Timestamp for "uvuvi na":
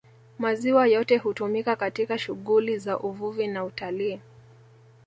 2.99-3.65